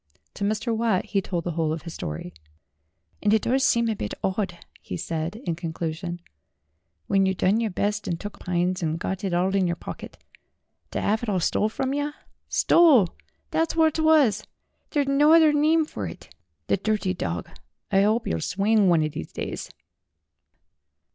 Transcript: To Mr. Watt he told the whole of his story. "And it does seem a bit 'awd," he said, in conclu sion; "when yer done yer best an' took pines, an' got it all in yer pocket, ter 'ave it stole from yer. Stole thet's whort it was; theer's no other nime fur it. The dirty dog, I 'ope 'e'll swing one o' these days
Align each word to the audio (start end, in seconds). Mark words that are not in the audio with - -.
To 0.33 0.43
Mr. 0.43 0.75
Watt 0.75 1.05
he 1.05 1.21
told 1.21 1.43
the 1.43 1.51
whole 1.51 1.71
of 1.71 1.83
his 1.83 1.93
story. 1.93 2.33
"And 3.21 3.31
it 3.35 3.43
does 3.43 3.63
seem 3.63 3.87
a 3.87 3.95
bit 3.95 4.15
'awd," 4.23 4.57
he 4.81 4.97
said, 4.97 5.35
in 5.45 5.55
conclu 5.55 5.93
sion; 5.93 6.21
"when 7.05 7.27
yer 7.27 7.35
done 7.35 7.59
yer 7.59 7.69
best 7.69 8.07
an' 8.07 8.17
took 8.17 8.39
pines, 8.39 8.81
an' 8.81 8.95
got 8.97 9.23
it 9.23 9.31
all 9.31 9.53
in 9.53 9.67
yer 9.67 9.75
pocket, 9.75 10.17
ter 10.89 11.01
'ave 11.01 11.31
it 11.31 11.41
stole 11.41 11.69
from 11.69 11.93
yer. 11.93 12.15
Stole 12.49 13.09
thet's 13.51 13.75
whort 13.75 13.99
it 13.99 14.01
was; 14.01 14.41
theer's 14.89 15.05
no 15.07 15.33
other 15.33 15.53
nime 15.53 15.85
fur 15.85 16.07
it. 16.07 16.33
The 16.65 16.77
dirty 16.77 17.13
dog, 17.13 17.51
I 17.91 18.03
'ope 18.03 18.27
'e'll 18.27 18.41
swing 18.41 18.89
one 18.89 19.03
o' 19.03 19.07
these 19.07 19.31
days 19.31 19.69